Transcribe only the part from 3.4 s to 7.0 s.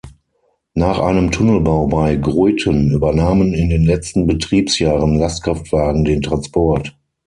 in den letzten Betriebsjahren Lastkraftwagen den Transport.